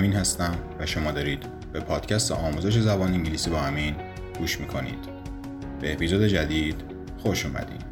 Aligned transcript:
امین 0.00 0.12
هستم 0.12 0.58
و 0.78 0.86
شما 0.86 1.12
دارید 1.12 1.46
به 1.72 1.80
پادکست 1.80 2.32
آموزش 2.32 2.78
زبان 2.78 3.12
انگلیسی 3.12 3.50
با 3.50 3.60
امین 3.60 3.96
گوش 4.38 4.60
می‌کنید. 4.60 4.98
به 5.80 5.92
اپیزود 5.92 6.26
جدید 6.26 6.84
خوش 7.18 7.46
اومدید 7.46 7.84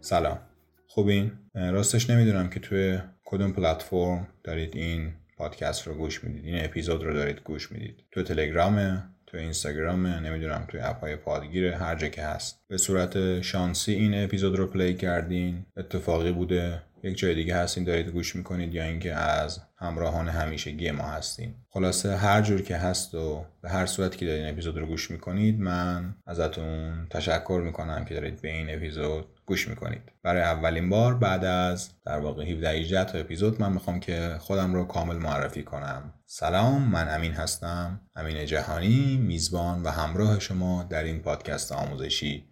سلام. 0.00 0.38
خوبین؟ 0.86 1.32
راستش 1.54 2.10
نمی‌دونم 2.10 2.50
که 2.50 2.60
توی 2.60 2.98
کدوم 3.24 3.52
پلتفرم 3.52 4.28
دارید 4.44 4.76
این 4.76 5.12
پادکست 5.40 5.86
رو 5.86 5.94
گوش 5.94 6.24
می‌دید. 6.24 6.44
این 6.44 6.64
اپیزود 6.64 7.04
رو 7.04 7.14
دارید 7.14 7.40
گوش 7.44 7.72
می‌دید. 7.72 7.96
تو 8.12 8.22
تلگرامه 8.22 9.02
تو 9.26 9.36
اینستاگرام 9.36 10.06
نمی‌دونم 10.06 10.64
توی 10.68 10.80
اپ 10.80 11.00
های 11.00 11.16
پادگیر 11.16 11.64
هر 11.72 11.96
جا 11.96 12.08
که 12.08 12.22
هست. 12.22 12.60
به 12.68 12.78
صورت 12.78 13.40
شانسی 13.40 13.92
این 13.92 14.24
اپیزود 14.24 14.56
رو 14.56 14.66
پلی 14.66 14.94
کردین. 14.94 15.66
اتفاقی 15.76 16.32
بوده. 16.32 16.82
یک 17.02 17.18
جای 17.18 17.34
دیگه 17.34 17.54
هستین 17.56 17.84
دارید 17.84 18.08
گوش 18.08 18.36
می‌کنید 18.36 18.74
یا 18.74 18.84
اینکه 18.84 19.14
از 19.14 19.60
همراهان 19.80 20.28
همیشگی 20.28 20.90
ما 20.90 21.04
هستین 21.04 21.54
خلاصه 21.70 22.16
هر 22.16 22.42
جور 22.42 22.62
که 22.62 22.76
هست 22.76 23.14
و 23.14 23.44
به 23.62 23.70
هر 23.70 23.86
صورت 23.86 24.16
که 24.16 24.26
دارید 24.26 24.42
این 24.42 24.52
اپیزود 24.52 24.78
رو 24.78 24.86
گوش 24.86 25.10
می‌کنید 25.10 25.60
من 25.60 26.14
ازتون 26.26 27.06
تشکر 27.10 27.62
می‌کنم 27.64 28.04
که 28.04 28.14
دارید 28.14 28.42
به 28.42 28.48
این 28.48 28.74
اپیزود 28.74 29.26
گوش 29.46 29.68
می‌کنید. 29.68 30.02
برای 30.22 30.42
اولین 30.42 30.88
بار 30.88 31.14
بعد 31.14 31.44
از 31.44 31.90
در 32.06 32.18
واقع 32.18 32.44
17 32.44 32.70
18 32.70 33.04
تا 33.04 33.18
اپیزود 33.18 33.60
من 33.60 33.72
می‌خوام 33.72 34.00
که 34.00 34.36
خودم 34.38 34.74
رو 34.74 34.84
کامل 34.84 35.16
معرفی 35.16 35.62
کنم. 35.62 36.14
سلام 36.26 36.82
من 36.82 37.14
امین 37.14 37.32
هستم. 37.32 38.00
امین 38.16 38.46
جهانی 38.46 39.16
میزبان 39.16 39.82
و 39.82 39.90
همراه 39.90 40.40
شما 40.40 40.82
در 40.82 41.04
این 41.04 41.18
پادکست 41.18 41.72
آموزشی. 41.72 42.49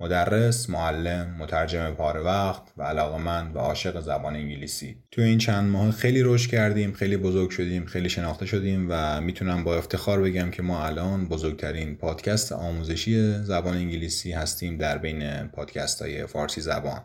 مدرس، 0.00 0.70
معلم، 0.70 1.36
مترجم 1.38 1.90
پاره 1.90 2.20
وقت 2.20 2.62
و 2.76 2.82
علاقه 2.82 3.18
من 3.18 3.52
و 3.52 3.58
عاشق 3.58 4.00
زبان 4.00 4.36
انگلیسی. 4.36 4.96
تو 5.10 5.22
این 5.22 5.38
چند 5.38 5.70
ماه 5.70 5.90
خیلی 5.90 6.22
رشد 6.22 6.50
کردیم 6.50 6.92
خیلی 6.92 7.16
بزرگ 7.16 7.50
شدیم 7.50 7.86
خیلی 7.86 8.08
شناخته 8.08 8.46
شدیم 8.46 8.86
و 8.90 9.20
می‌تونم 9.20 9.64
با 9.64 9.76
افتخار 9.76 10.22
بگم 10.22 10.50
که 10.50 10.62
ما 10.62 10.86
الان 10.86 11.28
بزرگترین 11.28 11.96
پادکست 11.96 12.52
آموزشی 12.52 13.32
زبان 13.42 13.76
انگلیسی 13.76 14.32
هستیم 14.32 14.76
در 14.76 14.98
بین 14.98 15.48
پادکست 15.48 16.02
های 16.02 16.26
فارسی 16.26 16.60
زبان. 16.60 17.00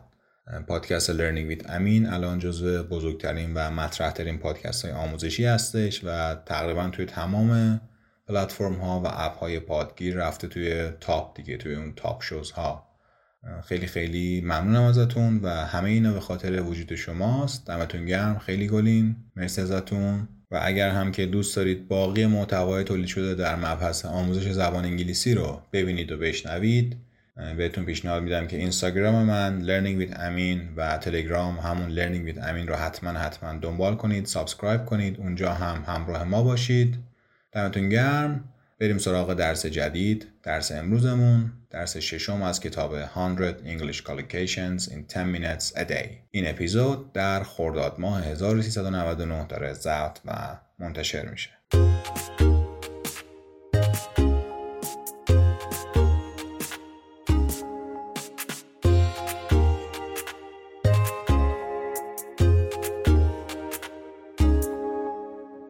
پادکست 0.68 1.12
Learning 1.12 1.52
with 1.52 1.70
امین 1.70 2.06
الان 2.06 2.38
جزو 2.38 2.82
بزرگترین 2.82 3.54
و 3.54 3.70
مطرحترین 3.70 4.38
پادکست 4.38 4.84
های 4.84 4.94
آموزشی 4.94 5.44
هستش 5.44 6.04
و 6.04 6.34
تقریبا 6.34 6.88
توی 6.88 7.06
تمام 7.06 7.80
پلتفرم 8.28 8.74
ها 8.74 9.00
و 9.00 9.06
اپ 9.06 9.38
های 9.38 9.60
پادگیر 9.60 10.16
رفته 10.16 10.48
توی 10.48 10.90
top 11.00 11.36
دیگه 11.36 11.56
توی 11.56 11.74
اون 11.74 11.92
top 11.96 12.22
shows 12.22 12.50
ها 12.50 12.94
خیلی 13.64 13.86
خیلی 13.86 14.40
ممنونم 14.40 14.82
ازتون 14.82 15.40
و 15.42 15.48
همه 15.48 15.90
اینا 15.90 16.12
به 16.12 16.20
خاطر 16.20 16.62
وجود 16.62 16.94
شماست. 16.94 17.66
دمتون 17.66 18.06
گرم. 18.06 18.38
خیلی 18.38 18.68
گلین 18.68 19.16
مرسی 19.36 19.60
ازتون. 19.60 20.28
و 20.50 20.60
اگر 20.62 20.90
هم 20.90 21.12
که 21.12 21.26
دوست 21.26 21.56
دارید 21.56 21.88
باقی 21.88 22.26
محتوای 22.26 22.84
تولید 22.84 23.06
شده 23.06 23.34
در 23.34 23.56
مبحث 23.56 24.04
آموزش 24.04 24.50
زبان 24.50 24.84
انگلیسی 24.84 25.34
رو 25.34 25.62
ببینید 25.72 26.12
و 26.12 26.18
بشنوید 26.18 26.96
بهتون 27.56 27.84
پیشنهاد 27.84 28.22
میدم 28.22 28.46
که 28.46 28.56
اینستاگرام 28.56 29.24
من 29.24 29.62
learning 29.62 30.02
with 30.02 30.20
امین 30.20 30.68
و 30.76 30.98
تلگرام 30.98 31.58
همون 31.58 31.94
learning 31.94 32.32
with 32.32 32.48
امین 32.48 32.68
رو 32.68 32.74
حتما 32.74 33.10
حتما 33.10 33.52
دنبال 33.52 33.96
کنید 33.96 34.26
subscribe 34.26 34.84
کنید. 34.84 35.20
اونجا 35.20 35.52
هم 35.52 35.84
همراه 35.86 36.24
ما 36.24 36.42
باشید. 36.42 36.96
دمتون 37.54 37.88
گرم. 37.88 38.44
بریم 38.78 38.98
سراغ 38.98 39.34
درس 39.34 39.66
جدید 39.66 40.26
درس 40.42 40.72
امروزمون. 40.72 41.52
درس 41.70 41.96
ششم 41.96 42.42
از 42.42 42.60
کتاب 42.60 43.06
100 43.06 43.56
English 43.64 43.98
Collocations 43.98 44.88
in 44.88 45.14
10 45.14 45.24
Minutes 45.34 45.76
a 45.76 45.84
Day. 45.84 46.08
این 46.30 46.48
اپیزود 46.48 47.12
در 47.12 47.42
خرداد 47.42 47.94
ماه 47.98 48.24
1399 48.24 49.46
داره 49.46 49.72
ضبط 49.72 50.18
و 50.24 50.58
منتشر 50.78 51.30
میشه. 51.30 51.50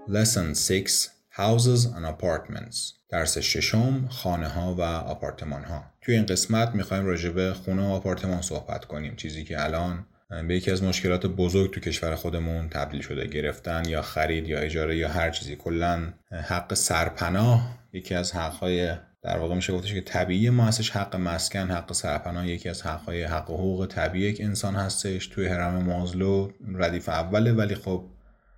Lesson 0.09 0.55
6 0.55 1.14
Houses 1.37 1.87
and 1.87 2.07
Apartments. 2.07 2.93
درس 3.09 3.39
ششم 3.39 4.09
خانه 4.09 4.49
ها 4.49 4.75
و 4.75 4.81
آپارتمان 4.83 5.65
ها 5.65 5.85
توی 6.01 6.15
این 6.15 6.27
قسمت 6.27 6.75
می‌خوایم 6.75 7.07
راجع 7.07 7.31
به 7.31 7.53
خونه 7.53 7.83
و 7.83 7.91
آپارتمان 7.91 8.43
صحبت 8.43 8.85
کنیم. 8.85 9.17
چیزی 9.17 9.45
که 9.45 9.65
الان 9.65 10.07
به 10.49 10.57
یکی 10.57 10.71
از 10.71 10.83
مشکلات 10.83 11.27
بزرگ 11.27 11.71
تو 11.71 11.81
کشور 11.81 12.15
خودمون 12.15 12.69
تبدیل 12.69 13.01
شده 13.01 13.27
گرفتن 13.27 13.89
یا 13.89 14.03
خرید 14.03 14.49
یا 14.49 14.59
اجاره 14.59 14.97
یا 14.97 15.09
هر 15.09 15.31
چیزی. 15.31 15.57
کلا 15.57 16.13
حق 16.31 16.75
سرپناه 16.75 17.79
یکی 17.93 18.15
از 18.15 18.33
حقهای 18.33 18.97
در 19.23 19.39
واقع 19.39 19.55
میشه 19.55 19.73
گفتش 19.73 19.95
که 19.95 20.01
طبیعی 20.01 20.51
ما 20.51 20.65
هستش 20.65 20.91
حق 20.91 21.17
مسکن 21.17 21.71
حق 21.71 21.93
سرپناه 21.93 22.49
یکی 22.49 22.69
از 22.69 22.83
حقهای 22.83 23.23
حق 23.23 23.51
حقوق 23.51 23.87
طبیعی 23.87 24.31
یک 24.31 24.41
انسان 24.41 24.75
هستش. 24.75 25.27
توی 25.27 25.47
هرم 25.47 25.83
مازلو 25.83 26.51
ردیف 26.75 27.09
اوله 27.09 27.53
ولی 27.53 27.75
خب 27.75 28.05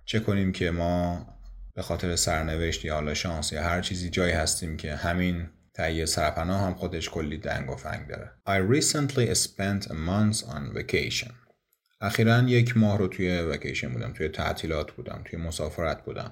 چه 0.05 0.19
کنیم 0.19 0.51
که 0.51 0.71
ما 0.71 1.25
به 1.77 1.83
خاطر 1.83 2.15
سرنوشت 2.15 2.85
یا 2.85 2.93
حالا 2.93 3.13
شانس 3.13 3.53
یا 3.53 3.63
هر 3.63 3.81
چیزی 3.81 4.09
جایی 4.09 4.33
هستیم 4.33 4.77
که 4.77 4.95
همین 4.95 5.49
تهیه 5.73 6.05
سرپناه 6.05 6.61
هم 6.61 6.73
خودش 6.73 7.09
کلی 7.09 7.37
دنگ 7.37 7.69
و 7.69 7.75
فنگ 7.75 8.07
داره. 8.07 8.31
I 8.47 8.75
recently 8.75 9.35
spent 9.35 9.87
a 9.87 9.93
month 9.93 10.43
on 10.43 10.77
vacation. 10.77 11.31
اخیرا 12.01 12.41
یک 12.41 12.77
ماه 12.77 12.97
رو 12.97 13.07
توی 13.07 13.41
وکیشن 13.41 13.93
بودم 13.93 14.13
توی 14.13 14.29
تعطیلات 14.29 14.91
بودم 14.91 15.21
توی 15.25 15.39
مسافرت 15.39 16.05
بودم. 16.05 16.31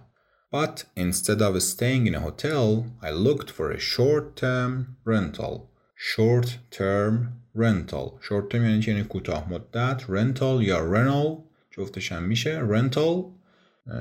But 0.56 0.84
instead 1.00 1.42
of 1.42 1.62
staying 1.62 2.08
in 2.08 2.16
a 2.16 2.20
hotel 2.20 2.86
I 3.04 3.12
looked 3.12 3.50
for 3.52 3.72
a 3.72 3.80
short 3.80 4.36
term 4.36 4.98
rental. 5.06 5.70
Short 5.96 6.58
term 6.72 7.14
rental. 7.56 8.20
Short 8.22 8.50
term 8.50 8.64
یعنی 8.64 8.84
یعنی 8.88 9.04
کوتاه 9.04 9.50
مدت 9.50 10.02
rental 10.02 10.62
یا 10.62 10.94
rental 10.94 11.44
جفتش 11.72 12.12
هم 12.12 12.24
میشه. 12.24 12.62
Rental 12.68 13.36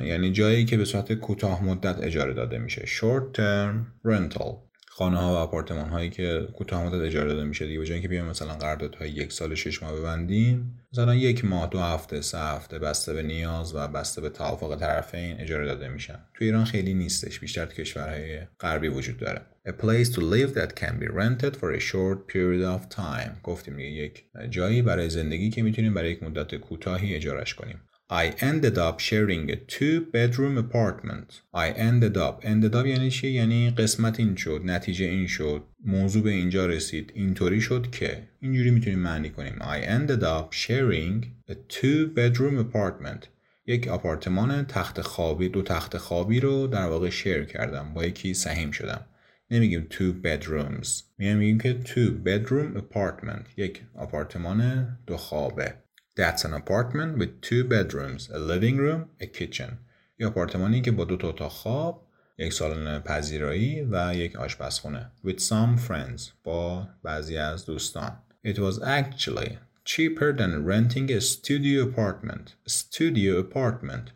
یعنی 0.04 0.32
جایی 0.32 0.64
که 0.64 0.76
به 0.76 0.84
صورت 0.84 1.12
کوتاه 1.12 1.64
مدت 1.64 2.02
اجاره 2.02 2.34
داده 2.34 2.58
میشه. 2.58 2.82
Short 2.86 3.36
term 3.38 4.08
rental. 4.10 4.54
خانه 4.88 5.18
ها 5.18 5.32
و 5.32 5.36
آپارتمان 5.36 5.88
هایی 5.88 6.10
که 6.10 6.48
کوتاه 6.56 6.84
مدت 6.84 7.06
اجاره 7.06 7.28
داده 7.28 7.44
میشه 7.44 7.66
دیگه. 7.66 7.78
به 7.78 7.84
جای 7.86 7.94
اینکه 7.94 8.08
بیایم 8.08 8.24
مثلا 8.24 8.76
های 8.98 9.10
یک 9.10 9.32
سال 9.32 9.54
شش 9.54 9.82
ماه 9.82 9.96
ببندیم 9.96 10.80
مثلا 10.92 11.14
یک 11.14 11.44
ماه 11.44 11.70
دو 11.70 11.78
هفته 11.78 12.20
سه 12.20 12.38
هفته 12.38 12.78
بسته 12.78 13.12
به 13.12 13.22
نیاز 13.22 13.74
و 13.74 13.88
بسته 13.88 14.20
به 14.20 14.28
توافق 14.28 14.76
طرفین 14.80 15.40
اجاره 15.40 15.66
داده 15.66 15.88
میشن. 15.88 16.18
تو 16.34 16.44
ایران 16.44 16.64
خیلی 16.64 16.94
نیستش. 16.94 17.40
بیشتر 17.40 17.66
تو 17.66 17.72
کشورهای 17.72 18.40
غربی 18.60 18.88
وجود 18.88 19.16
داره. 19.16 19.40
A 19.68 19.72
place 19.72 20.08
to 20.14 20.20
live 20.20 20.54
that 20.58 20.74
can 20.80 20.98
be 21.00 21.08
rented 21.08 21.56
for 21.56 21.72
a 21.72 21.80
short 21.80 22.18
period 22.32 22.64
of 22.78 22.96
time. 22.96 23.42
گفتیم 23.42 23.78
یک 23.78 24.24
جایی 24.50 24.82
برای 24.82 25.10
زندگی 25.10 25.50
که 25.50 25.62
می‌تونیم 25.62 25.94
برای 25.94 26.12
یک 26.12 26.22
مدت 26.22 26.54
کوتاهی 26.54 27.14
اجارش 27.14 27.54
کنیم. 27.54 27.80
I 28.10 28.32
ended 28.50 28.76
up 28.76 29.00
sharing 29.00 29.50
a 29.50 29.56
two 29.56 30.00
bedroom 30.12 30.58
apartment. 30.58 31.40
I 31.54 31.70
ended 31.70 32.16
up 32.16 32.44
ended 32.44 32.74
up 32.74 32.86
یعنی 32.86 33.10
چی؟ 33.10 33.28
یعنی 33.28 33.70
قسمت 33.70 34.20
این 34.20 34.36
شد 34.36 34.60
نتیجه 34.64 35.04
این 35.04 35.26
شد 35.26 35.62
موضوع 35.84 36.22
به 36.22 36.30
اینجا 36.30 36.66
رسید. 36.66 37.12
اینطوری 37.14 37.60
شد 37.60 37.90
که 37.90 38.28
اینجوری 38.40 38.70
می‌تونیم 38.70 38.98
معنی 38.98 39.30
کنیم. 39.30 39.58
I 39.60 39.86
ended 39.86 40.22
up 40.22 40.54
sharing 40.54 41.24
a 41.50 41.54
two 41.54 42.14
bedroom 42.16 42.74
apartment. 42.74 43.26
یک 43.66 43.88
آپارتمان 43.88 44.66
تخت 44.66 45.00
خوابی 45.00 45.48
دو 45.48 45.62
تخت 45.62 45.96
خوابی 45.96 46.40
رو 46.40 46.66
در 46.66 46.86
واقع 46.86 47.10
شیر 47.10 47.44
کردم. 47.44 47.94
با 47.94 48.04
یکی 48.04 48.34
سهیم 48.34 48.70
شدم. 48.70 49.06
نمیگیم 49.50 49.86
two 49.90 50.26
bedrooms. 50.26 50.88
میگیم 51.18 51.58
که 51.58 51.80
two 51.84 52.26
bedroom 52.26 52.78
apartment. 52.78 53.58
یک 53.58 53.82
آپارتمان 53.94 54.88
دو 55.06 55.16
خوابه. 55.16 55.83
That's 56.16 56.44
an 56.44 56.54
apartment 56.54 57.18
with 57.18 57.40
two 57.40 57.64
bedrooms, 57.64 58.30
a 58.30 58.38
living 58.38 58.76
room, 58.76 59.10
a 59.20 59.26
kitchen. 59.26 59.78
یه 60.18 60.26
آپارتمانی 60.26 60.80
که 60.80 60.90
با 60.90 61.04
دو 61.04 61.16
تا 61.16 61.28
اتاق 61.28 61.52
خواب، 61.52 62.06
یک 62.38 62.52
سالن 62.52 63.00
پذیرایی 63.00 63.88
و 63.90 64.14
یک 64.14 64.36
آشپزخونه. 64.36 65.10
With 65.24 65.40
some 65.40 65.78
friends. 65.88 66.22
با 66.44 66.88
بعضی 67.02 67.36
از 67.36 67.66
دوستان. 67.66 68.12
It 68.46 68.58
was 68.58 68.78
actually 68.82 69.58
cheaper 69.84 70.32
than 70.32 70.64
renting 70.64 71.10
a 71.10 71.20
studio 71.20 71.82
apartment. 71.82 72.54
Studio 72.68 73.38
apartment. 73.40 74.10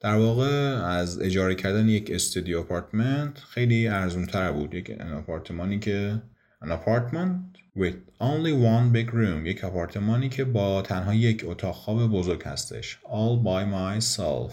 در 0.00 0.14
واقع 0.14 0.82
از 0.84 1.20
اجاره 1.22 1.54
کردن 1.54 1.88
یک 1.88 2.10
استودیو 2.10 2.58
آپارتمنت 2.58 3.38
خیلی 3.38 3.88
ارزون 3.88 4.26
تر 4.26 4.52
بود. 4.52 4.74
یک 4.74 4.90
آپارتمانی 5.00 5.78
که 5.78 6.22
an 6.64 6.68
apartment 6.68 7.58
with 7.78 7.96
only 8.20 8.52
one 8.52 8.92
big 8.92 9.10
room 9.12 9.46
یک 9.46 9.64
آپارتمانی 9.64 10.28
که 10.28 10.44
با 10.44 10.82
تنها 10.82 11.14
یک 11.14 11.44
اتاق 11.46 11.74
خواب 11.74 12.06
بزرگ 12.06 12.42
هستش. 12.44 12.98
All 13.04 13.44
by 13.44 13.64
myself. 13.64 14.52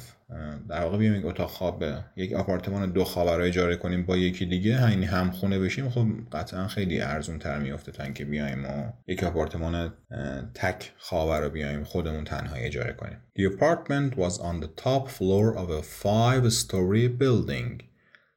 در 0.69 0.83
واقع 0.83 0.97
بیایم 0.97 1.15
یک 1.15 1.25
اتاق 1.25 1.49
خواب 1.49 1.83
یک 2.15 2.33
آپارتمان 2.33 2.91
دو 2.91 3.03
خواب 3.03 3.29
رو 3.29 3.43
اجاره 3.43 3.75
کنیم 3.75 4.05
با 4.05 4.17
یکی 4.17 4.45
دیگه. 4.45 4.77
همین 4.77 5.03
هم 5.03 5.31
خونه 5.31 5.59
بشیم. 5.59 5.89
خب 5.89 6.07
قطعا 6.31 6.67
خیلی 6.67 7.01
ارزون 7.01 7.39
تر 7.39 7.59
میفته 7.59 7.91
تا 7.91 8.03
اینکه 8.03 8.25
بیایم 8.25 8.65
و 8.65 8.91
یک 9.07 9.23
آپارتمان 9.23 9.93
تک 10.53 10.91
خواب 10.97 11.31
رو 11.31 11.49
بیایم 11.49 11.83
خودمون 11.83 12.23
تنها 12.23 12.55
اجاره 12.55 12.93
کنیم. 12.93 13.17
The 13.39 13.43
apartment 13.43 14.17
was 14.17 14.39
on 14.39 14.59
the 14.65 14.83
top 14.83 15.09
floor 15.09 15.57
of 15.57 15.69
a 15.69 15.81
five 15.81 16.53
story 16.53 17.07
building. 17.07 17.81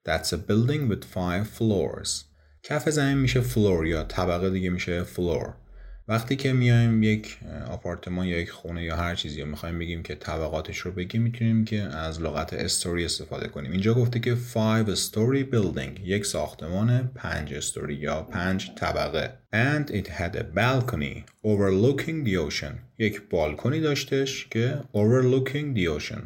That's 0.04 0.32
a 0.32 0.38
building 0.38 0.88
with 0.88 1.04
five 1.04 1.46
floors. 1.58 2.27
کف 2.62 2.88
زمین 2.90 3.18
میشه 3.18 3.40
floor 3.40 3.86
یا 3.86 4.02
طبقه 4.04 4.50
دیگه 4.50 4.70
میشه 4.70 5.02
floor 5.02 5.54
وقتی 6.08 6.36
که 6.36 6.52
میایم 6.52 7.02
یک 7.02 7.38
آپارتمان 7.70 8.26
یا 8.26 8.38
یک 8.38 8.50
خونه 8.50 8.84
یا 8.84 8.96
هر 8.96 9.14
چیزی 9.14 9.40
رو 9.40 9.48
می‌خوایم 9.48 9.78
بگیم 9.78 10.02
که 10.02 10.14
طبقاتش 10.14 10.78
رو 10.78 10.92
بگیم 10.92 11.22
می‌تونیم 11.22 11.64
که 11.64 11.82
از 11.82 12.22
لغت 12.22 12.52
استوری 12.52 13.04
استفاده 13.04 13.48
کنیم. 13.48 13.72
اینجا 13.72 13.94
گفته 13.94 14.20
که 14.20 14.36
5 14.54 14.94
story 14.94 15.54
building 15.54 16.00
یک 16.04 16.26
ساختمان 16.26 17.10
پنج 17.14 17.54
استوری 17.54 17.94
یا 17.94 18.22
پنج 18.22 18.70
طبقه. 18.76 19.38
And 19.52 19.90
it 19.90 20.08
had 20.08 20.36
a 20.36 20.44
balcony 20.56 21.24
overlooking 21.44 22.26
the 22.28 22.36
ocean. 22.48 22.74
یک 22.98 23.22
بالکنی 23.30 23.80
داشتش 23.80 24.48
که 24.48 24.80
overlooking 24.94 25.78
the 25.78 25.98
ocean. 25.98 26.22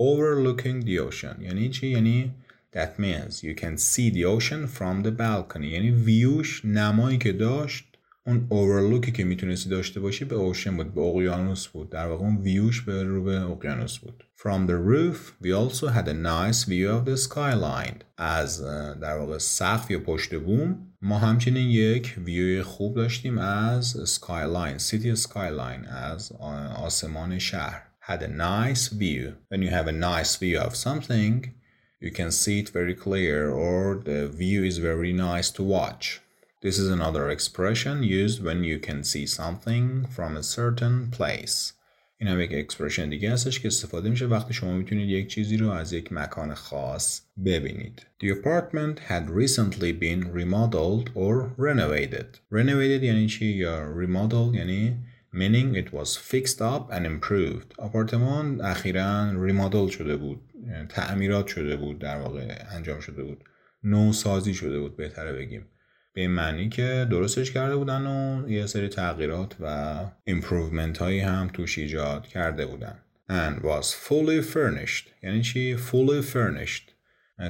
overlooking 0.00 0.86
the 0.86 1.10
ocean. 1.10 1.42
یعنی 1.42 1.68
چی؟ 1.68 1.86
یعنی 1.86 2.34
that 2.76 2.92
means 3.04 3.32
you 3.48 3.54
can 3.62 3.74
see 3.90 4.08
the 4.16 4.24
ocean 4.34 4.62
from 4.76 4.94
the 5.06 5.10
balcony. 5.10 5.66
یعنی 5.72 5.90
ویوش 5.90 6.64
نمایی 6.64 7.18
که 7.18 7.32
داشت 7.32 7.84
اون 8.26 8.46
اوورلوکی 8.48 9.12
که 9.12 9.24
می‌تونستی 9.24 9.70
داشته 9.70 10.00
باشی 10.00 10.24
به 10.24 10.34
اوشن 10.34 10.76
بود 10.76 10.94
به 10.94 11.00
اقیانوس 11.00 11.66
بود. 11.66 11.90
در 11.90 12.06
واقع 12.06 12.24
اون 12.24 12.36
ویوش 12.36 12.82
به 12.82 13.02
رو 13.02 13.24
به 13.24 13.40
اقیانوس 13.40 13.98
بود. 13.98 14.24
From 14.38 14.68
the 14.68 14.78
roof 14.90 15.18
we 15.42 15.52
also 15.52 15.86
had 15.86 16.08
a 16.08 16.14
nice 16.14 16.64
view 16.64 16.88
of 16.96 17.04
the 17.08 17.16
skyline. 17.28 18.04
از 18.16 18.62
در 19.00 19.18
واقع 19.18 19.38
سقف 19.38 19.90
یا 19.90 20.00
پشت 20.00 20.34
بوم 20.34 20.92
ما 21.02 21.18
همچنین 21.18 21.68
یک 21.68 22.14
ویو 22.24 22.62
خوب 22.62 22.96
داشتیم 22.96 23.38
از 23.38 24.16
skyline 24.20 24.80
city 24.90 25.22
skyline 25.22 25.88
از 25.88 26.32
آسمان 26.76 27.38
شهر. 27.38 27.82
Had 28.02 28.22
a 28.22 28.28
nice 28.28 28.88
view. 28.88 29.24
When 29.50 29.62
you 29.62 29.70
have 29.70 29.88
a 29.88 29.92
nice 29.92 30.36
view 30.36 30.58
of 30.58 30.76
something 30.76 31.56
you 31.99 32.11
can 32.11 32.31
see 32.31 32.59
it 32.59 32.69
very 32.69 32.95
clear 32.95 33.49
or 33.49 34.01
the 34.09 34.27
view 34.27 34.63
is 34.63 34.77
very 34.77 35.13
nice 35.13 35.49
to 35.51 35.63
watch 35.63 36.21
This 36.61 36.77
is 36.77 36.89
another 36.89 37.27
expression 37.27 38.03
used 38.03 38.43
when 38.43 38.63
you 38.63 38.77
can 38.77 39.03
see 39.03 39.25
something 39.25 40.05
from 40.15 40.37
a 40.37 40.43
certain 40.43 41.09
place. 41.09 41.73
این 42.17 42.29
هم 42.29 42.39
یک 42.39 42.51
اکسپرشن 42.53 43.09
دیگه 43.09 43.31
هستش 43.31 43.59
که 43.59 43.67
استفاده 43.67 44.09
میشه 44.09 44.25
وقتی 44.25 44.53
شما 44.53 44.73
میتونید 44.73 45.09
یک 45.09 45.27
چیزی 45.27 45.57
رو 45.57 45.69
از 45.69 45.93
یک 45.93 46.13
مکان 46.13 46.53
خاص 46.53 47.21
ببینید. 47.45 48.01
The 48.23 48.27
apartment 48.27 48.99
had 48.99 49.29
recently 49.29 49.91
been 49.91 50.31
remodeled 50.33 51.09
or 51.15 51.49
renovated. 51.57 52.27
Renovated 52.51 53.03
یعنی 53.03 53.27
چی 53.27 53.45
یا 53.45 53.93
remodeled 53.95 54.55
یعنی 54.55 54.97
meaning 55.33 55.75
it 55.75 55.93
was 55.93 56.15
fixed 56.15 56.61
up 56.61 56.91
and 56.91 57.05
improved. 57.05 57.73
آپارتمان 57.77 58.61
اخیرا 58.61 59.43
ریمادل 59.43 59.87
شده 59.87 60.17
بود. 60.17 60.39
تعمیرات 60.88 61.46
شده 61.46 61.76
بود 61.76 61.98
در 61.98 62.20
واقع 62.20 62.64
انجام 62.70 63.00
شده 63.00 63.22
بود. 63.22 63.44
نو 63.84 64.12
سازی 64.12 64.54
شده 64.54 64.80
بود 64.80 64.96
بهتره 64.96 65.32
بگیم. 65.32 65.66
به 66.14 66.20
این 66.20 66.30
معنی 66.30 66.68
که 66.68 67.06
درستش 67.10 67.52
کرده 67.52 67.76
بودن 67.76 68.06
و 68.06 68.48
یه 68.50 68.66
سری 68.66 68.88
تغییرات 68.88 69.56
و 69.60 69.96
improvement 70.30 70.98
هایی 70.98 71.20
هم 71.20 71.50
توش 71.52 71.78
ایجاد 71.78 72.26
کرده 72.26 72.66
بودن. 72.66 72.98
And 73.30 73.62
was 73.62 73.86
fully 73.86 74.42
furnished. 74.54 75.06
یعنی 75.22 75.42
چی؟ 75.42 75.76
Fully 75.76 76.22
furnished. 76.34 76.92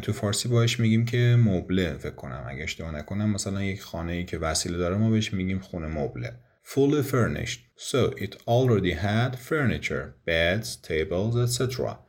تو 0.02 0.12
فارسی 0.12 0.48
باش 0.48 0.80
میگیم 0.80 1.04
که 1.04 1.36
مبله 1.38 1.92
فکر 1.98 2.14
کنم. 2.14 2.46
اگه 2.48 2.62
اشتباه 2.62 2.94
نکنم 2.94 3.30
مثلا 3.30 3.62
یک 3.62 3.82
خانه 3.82 4.12
ای 4.12 4.24
که 4.24 4.38
وسیله 4.38 4.78
داره 4.78 4.96
ما 4.96 5.10
بهش 5.10 5.34
میگیم 5.34 5.58
خونه 5.58 5.86
مبله. 5.86 6.32
Fully 6.64 7.02
furnished. 7.12 7.60
So 7.90 8.12
it 8.24 8.34
already 8.48 8.94
had 8.94 9.38
furniture 9.48 10.06
beds 10.26 10.76
tables 10.88 11.36
etc 11.36 12.05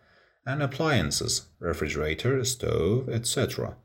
and 0.47 0.63
appliances 0.63 1.43
refrigerator 1.61 2.45
stove 2.45 3.09
etc 3.09 3.77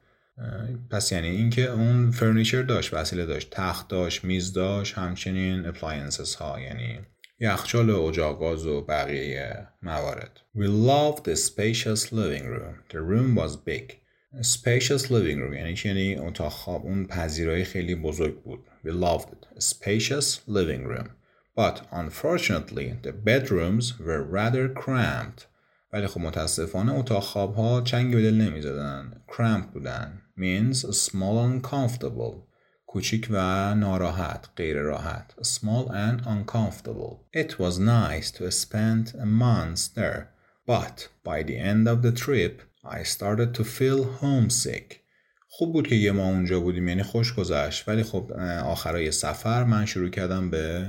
پس 0.90 1.12
یعنی 1.12 1.28
اینکه 1.28 1.72
اون 1.72 2.12
فرنیچر 2.12 2.62
داشت 2.62 2.94
وسیله 2.94 3.26
داشت 3.26 3.50
تخت 3.52 3.88
داشت 3.88 4.24
میز 4.24 4.54
داشت 4.54 4.98
همچنین 4.98 5.66
اپلاینسز 5.66 6.36
ها 6.36 6.60
یعنی 6.60 7.00
یخچال 7.40 7.90
و 7.90 8.02
اجاق 8.02 8.40
گاز 8.40 8.66
و 8.66 8.82
بقیه 8.82 9.68
موارد 9.82 10.40
We 10.56 10.68
loved 10.68 11.24
the 11.24 11.36
spacious 11.36 12.12
living 12.12 12.46
room 12.46 12.76
The 12.90 13.02
room 13.02 13.36
was 13.36 13.56
big 13.56 13.94
Spacious 14.42 15.04
living 15.10 15.40
room 15.40 15.54
یعنی 15.54 15.74
چی 15.76 15.88
یعنی 15.88 16.16
اتاق 16.16 16.52
خواب 16.52 16.86
اون 16.86 17.06
پذیرایی 17.06 17.64
خیلی 17.64 17.96
بزرگ 17.96 18.44
بود 18.44 18.66
We 18.86 18.90
loved 18.90 19.28
it 19.28 19.58
A 19.58 19.62
spacious 19.62 20.40
living 20.48 20.86
room 20.88 21.10
But 21.56 21.82
unfortunately 21.92 22.98
the 23.04 23.12
bedrooms 23.12 24.00
were 24.00 24.24
rather 24.24 24.70
cramped 24.84 25.48
ولی 25.93 26.07
خب 26.07 26.21
متاسفانه 26.21 26.93
اتاق 26.93 27.23
خواب 27.23 27.55
ها 27.55 27.81
چنگ 27.81 28.15
به 28.15 28.23
دل 28.23 28.35
نمی 28.35 28.63
زدن. 28.63 29.23
کرمپ 29.29 29.73
بودن. 29.73 30.23
means 30.37 30.77
small 30.79 31.37
and 31.47 31.69
comfortable. 31.71 32.53
کوچیک 32.87 33.29
و 33.31 33.75
ناراحت، 33.75 34.49
غیر 34.57 34.77
راحت. 34.77 35.35
small 35.43 35.89
and 35.89 36.27
uncomfortable. 36.27 37.27
It 37.33 37.59
was 37.59 37.79
nice 37.79 38.31
to 38.31 38.51
spend 38.51 39.15
a 39.21 39.27
month 39.27 39.95
there. 39.95 40.29
But 40.67 41.09
by 41.25 41.43
the 41.43 41.59
end 41.59 41.89
of 41.89 42.03
the 42.03 42.13
trip, 42.13 42.63
I 42.85 43.03
started 43.03 43.55
to 43.55 43.65
feel 43.65 44.05
homesick. 44.21 45.03
خوب 45.49 45.73
بود 45.73 45.89
که 45.89 45.95
یه 45.95 46.13
ما 46.13 46.25
اونجا 46.29 46.61
بودیم 46.61 46.89
یعنی 46.89 47.03
خوش 47.03 47.35
گذشت 47.35 47.89
ولی 47.89 48.03
خب 48.03 48.33
آخرای 48.65 49.13
سفر 49.13 49.65
من 49.65 49.87
شروع 49.87 50.09
کردم 50.09 50.51
به 50.51 50.87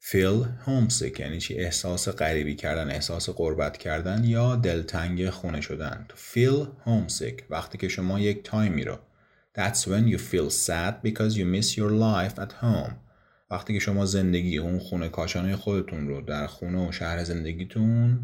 feel 0.00 0.46
homesick 0.66 1.20
یعنی 1.20 1.40
چی؟ 1.40 1.54
احساس 1.54 2.08
غریبی 2.08 2.54
کردن 2.54 2.90
احساس 2.90 3.30
قربت 3.30 3.76
کردن 3.76 4.24
یا 4.24 4.56
دلتنگ 4.56 5.30
خونه 5.30 5.60
شدن. 5.60 6.06
to 6.08 6.14
feel 6.14 6.66
homesick 6.86 7.42
وقتی 7.50 7.78
که 7.78 7.88
شما 7.88 8.20
یک 8.20 8.42
تایمی 8.42 8.84
رو 8.84 8.98
that's 9.58 9.86
when 9.86 10.06
you 10.06 10.18
feel 10.18 10.50
sad 10.50 11.02
because 11.02 11.36
you 11.38 11.46
miss 11.46 11.76
your 11.76 11.90
life 11.90 12.38
at 12.38 12.52
home. 12.62 12.92
وقتی 13.50 13.72
که 13.72 13.78
شما 13.78 14.06
زندگی 14.06 14.58
اون 14.58 14.78
خونه 14.78 15.08
کاشانه 15.08 15.56
خودتون 15.56 16.08
رو 16.08 16.20
در 16.20 16.46
خونه 16.46 16.88
و 16.88 16.92
شهر 16.92 17.24
زندگیتون 17.24 18.20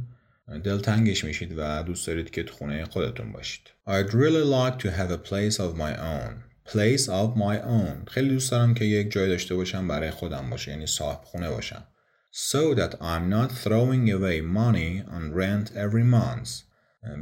دلتنگش 0.64 1.25
میشید 1.25 1.55
و 1.57 1.83
دوست 1.83 2.07
دارید 2.07 2.31
که 2.31 2.43
تو 2.43 2.55
خونه 2.55 2.85
خودتون 2.85 3.33
باشید. 3.33 3.62
I'd 3.87 4.11
really 4.11 4.45
like 4.45 4.79
to 4.85 4.91
have 4.91 5.11
a 5.11 5.29
place 5.31 5.59
of 5.59 5.76
my 5.76 5.97
own. 5.97 6.52
Place 6.69 7.07
of 7.07 7.37
my 7.37 7.59
own. 7.66 8.11
خیلی 8.11 8.28
دوست 8.28 8.50
دارم 8.50 8.75
که 8.75 8.85
یک 8.85 9.11
جای 9.11 9.28
داشته 9.28 9.54
باشم 9.54 9.88
برای 9.88 10.11
خودم 10.11 10.50
باشه 10.50 10.71
یعنی 10.71 10.87
صاحب 10.87 11.21
خونه 11.25 11.50
باشم. 11.50 11.85
So 12.33 12.75
that 12.75 12.92
I'm 12.92 13.28
not 13.31 13.50
throwing 13.64 14.09
away 14.09 14.40
money 14.40 15.02
on 15.16 15.25
rent 15.35 15.69
every 15.76 16.04
month. 16.14 16.50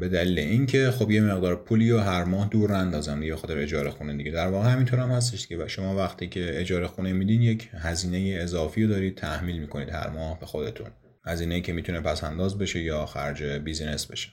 به 0.01 0.09
دلیل 0.09 0.39
اینکه 0.39 0.91
خب 0.91 1.11
یه 1.11 1.21
مقدار 1.21 1.57
پولی 1.57 1.91
و 1.91 1.99
هر 1.99 2.25
ماه 2.25 2.49
دور 2.49 2.73
اندازم 2.73 3.21
دیگه 3.21 3.37
خاطر 3.37 3.59
اجاره 3.59 3.91
خونه 3.91 4.17
دیگه. 4.17 4.31
در 4.31 4.49
واقع 4.49 4.69
همینطور 4.69 4.99
هم 4.99 5.11
هستش 5.11 5.47
که 5.47 5.67
شما 5.67 5.97
وقتی 5.97 6.29
که 6.29 6.61
اجاره 6.61 6.87
خونه 6.87 7.13
میدین 7.13 7.43
یک 7.43 7.71
هزینه 7.73 8.39
اضافی 8.41 8.83
رو 8.83 8.89
دارید 8.89 9.17
تحمیل 9.17 9.59
می‌کنید 9.59 9.89
هر 9.89 10.11
ماه 10.11 10.41
به 10.41 10.47
خودتون. 10.47 10.91
هزینه 11.27 11.61
که 11.61 11.73
می‌تونه 11.73 12.01
پس 12.01 12.25
انداز 12.25 12.59
بشه 12.59 12.81
یا 12.81 13.07
خرج 13.07 13.43
بیزینس 13.43 14.07
بشه. 14.07 14.29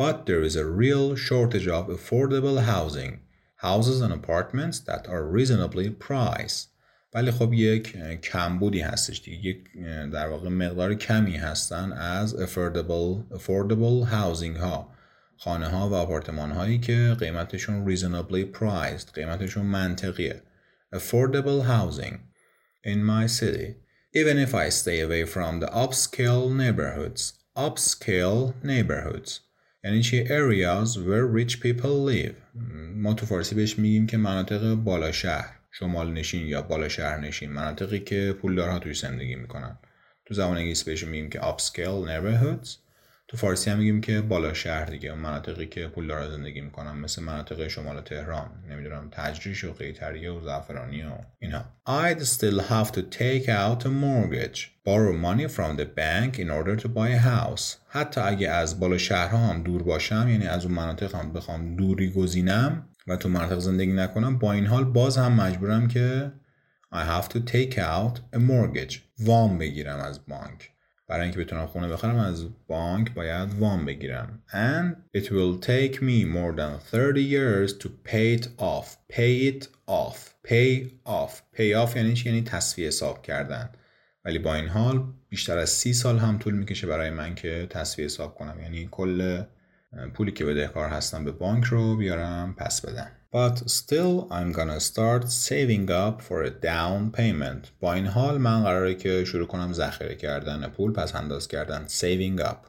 But 0.00 0.14
there 0.26 0.48
is 0.48 0.56
a 0.56 0.64
real 0.64 1.16
shortage 1.16 1.68
of 1.68 1.84
affordable 1.96 2.58
housing. 2.72 3.31
houses 3.61 4.01
and 4.01 4.13
apartments 4.13 4.79
that 4.79 5.07
are 5.07 5.25
reasonably 5.25 5.89
priced 5.89 6.67
ولی 7.13 7.31
خب 7.31 7.53
یک 7.53 7.97
کمبودی 8.21 8.79
هستش 8.79 9.21
دیگه 9.21 9.49
یک 9.49 9.57
در 10.13 10.27
واقع 10.27 10.49
مقدار 10.49 10.93
کمی 10.93 11.37
هستن 11.37 11.91
از 11.91 12.35
affordable, 12.35 13.35
affordable 13.37 14.11
housing 14.11 14.57
ها 14.59 14.93
خانه 15.37 15.67
ها 15.67 15.89
و 15.89 15.93
آپارتمان 15.93 16.51
هایی 16.51 16.79
که 16.79 17.15
قیمتشون 17.19 17.95
reasonably 17.95 18.57
priced 18.59 19.11
قیمتشون 19.13 19.65
منطقیه 19.65 20.41
affordable 20.95 21.63
housing 21.67 22.17
in 22.85 23.03
my 23.03 23.27
city 23.27 23.75
even 24.13 24.37
if 24.37 24.53
I 24.55 24.69
stay 24.69 24.99
away 25.01 25.25
from 25.25 25.59
the 25.59 25.71
upscale 25.83 26.49
neighborhoods 26.61 27.33
upscale 27.55 28.53
neighborhoods 28.63 29.41
یعنی 29.84 30.02
چی 30.02 30.24
areas 30.24 30.88
where 30.96 31.26
rich 31.38 31.60
people 31.60 32.12
live. 32.12 32.34
ما 32.94 33.14
تو 33.14 33.26
فارسی 33.26 33.54
بهش 33.54 33.78
میگیم 33.78 34.06
که 34.06 34.16
مناطق 34.16 34.74
بالا 34.74 35.12
شهر 35.12 35.58
شمال 35.70 36.12
نشین 36.12 36.46
یا 36.46 36.62
بالا 36.62 36.88
شهر 36.88 37.20
نشین 37.20 37.52
مناطقی 37.52 37.98
که 37.98 38.36
پولدارها 38.42 38.78
توی 38.78 38.94
زندگی 38.94 39.34
می‌کنن. 39.34 39.78
تو 40.26 40.34
زبان 40.34 40.56
انگلیسی 40.56 40.84
بهش 40.84 41.04
میگیم 41.04 41.30
که 41.30 41.40
upscale 41.40 42.08
neighborhoods. 42.08 42.81
تو 43.32 43.38
فارسی 43.38 43.70
هم 43.70 43.78
میگیم 43.78 44.00
که 44.00 44.20
بالا 44.20 44.54
شهر 44.54 44.84
دیگه 44.84 45.14
مناطقی 45.14 45.66
که 45.66 45.88
پولدارا 45.88 46.30
زندگی 46.30 46.60
می‌کنن 46.60 46.98
مثل 46.98 47.22
مناطق 47.22 47.68
شمال 47.68 48.00
تهران 48.00 48.50
نمی‌دونم 48.70 49.08
تجریش 49.10 49.64
و 49.64 49.72
قیتریه 49.72 50.30
و 50.30 50.44
زعفرانی 50.44 51.02
و 51.02 51.10
اینا. 51.38 51.64
I'd 51.86 52.22
still 52.22 52.60
have 52.60 52.92
to 52.92 53.00
take 53.00 53.48
out 53.48 53.84
a 53.84 53.88
mortgage 53.88 54.58
borrow 54.84 55.16
money 55.16 55.48
from 55.48 55.76
the 55.76 55.86
bank 56.00 56.38
in 56.38 56.50
order 56.50 56.76
to 56.76 56.88
buy 56.88 57.08
a 57.08 57.22
house. 57.24 57.76
حتی 57.88 58.20
اگه 58.20 58.50
از 58.50 58.80
بالا 58.80 58.98
شهرها 58.98 59.38
هم 59.38 59.62
دور 59.62 59.82
باشم 59.82 60.26
یعنی 60.28 60.46
از 60.46 60.64
اون 60.64 60.74
مناطق 60.74 61.14
هم 61.14 61.32
بخوام 61.32 61.76
دوری 61.76 62.10
گزینم 62.10 62.88
و 63.06 63.16
تو 63.16 63.28
مناطق 63.28 63.58
زندگی 63.58 63.92
نکنم 63.92 64.38
با 64.38 64.52
این 64.52 64.66
حال 64.66 64.84
باز 64.84 65.18
هم 65.18 65.32
مجبورم 65.32 65.88
که 65.88 66.32
I 66.94 67.04
have 67.04 67.28
to 67.28 67.38
take 67.38 67.78
out 67.78 68.36
a 68.36 68.38
mortgage 68.38 68.98
وام 69.18 69.58
بگیرم 69.58 69.98
از 69.98 70.26
بانک. 70.26 70.71
برای 71.08 71.22
اینکه 71.22 71.38
بتونم 71.38 71.66
خونه 71.66 71.88
بخرم 71.88 72.16
از 72.16 72.66
بانک 72.66 73.14
باید 73.14 73.54
وام 73.54 73.84
بگیرم. 73.84 74.42
And 74.50 75.18
it 75.20 75.24
will 75.24 75.60
take 75.66 75.94
me 76.00 76.24
more 76.24 76.56
than 76.56 76.78
30 76.92 77.30
years 77.30 77.72
to 77.78 77.88
pay 78.04 78.38
it 78.38 78.46
off. 78.58 78.96
Pay 79.12 79.52
it 79.52 79.68
off. 79.86 80.34
Pay 80.48 80.90
off. 81.04 81.32
Pay 81.56 81.74
off 81.74 81.96
یعنی 81.96 82.14
چی؟ 82.14 82.28
یعنی 82.28 82.42
تصفیه 82.42 82.86
حساب 82.86 83.22
کردن. 83.22 83.70
ولی 84.24 84.38
با 84.38 84.54
این 84.54 84.68
حال 84.68 85.04
بیشتر 85.28 85.58
از 85.58 85.70
سی 85.70 85.92
سال 85.92 86.18
هم 86.18 86.38
طول 86.38 86.54
می‌کشه 86.54 86.86
برای 86.86 87.10
من 87.10 87.34
که 87.34 87.66
تصفیه 87.70 88.04
حساب 88.04 88.34
کنم. 88.34 88.60
یعنی 88.62 88.88
کل 88.90 89.42
پولی 90.14 90.32
که 90.32 90.44
بدهکار 90.44 90.88
هستم 90.88 91.24
به 91.24 91.32
بانک 91.32 91.64
رو 91.64 91.96
بیارم 91.96 92.54
پس 92.54 92.86
بدم. 92.86 93.10
But 93.32 93.70
still 93.70 94.28
I'm 94.30 94.52
gonna 94.52 94.78
start 94.78 95.30
saving 95.30 95.90
up 95.90 96.20
for 96.20 96.42
a 96.42 96.50
down 96.50 97.10
payment. 97.10 97.70
با 97.80 97.94
این 97.94 98.06
حال 98.06 98.38
من 98.38 98.64
قراره 98.64 98.94
که 98.94 99.24
شروع 99.24 99.46
کنم 99.46 99.72
ذخیره 99.72 100.14
کردن 100.14 100.68
پول 100.68 100.92
پس 100.92 101.14
انداز 101.14 101.48
کردن 101.48 101.86
saving 101.88 102.40
up 102.40 102.66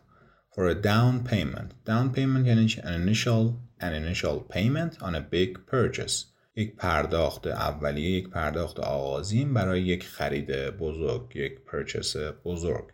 for 0.56 0.70
a 0.70 0.76
down 0.76 1.30
payment. 1.30 1.90
Down 1.90 2.16
payment 2.16 2.48
یعنی 2.48 2.68
an 2.68 2.94
initial 2.94 3.54
an 3.82 3.94
initial 3.94 4.40
payment 4.56 5.02
on 5.02 5.16
a 5.16 5.22
big 5.32 5.58
purchase. 5.72 6.26
یک 6.56 6.76
پرداخت 6.76 7.48
اولیه 7.48 8.10
یک 8.12 8.30
پرداخت 8.30 8.80
آغازین 8.80 9.54
برای 9.54 9.82
یک 9.82 10.08
خرید 10.08 10.52
بزرگ 10.52 11.36
یک 11.36 11.60
پرچس 11.60 12.16
بزرگ 12.46 12.86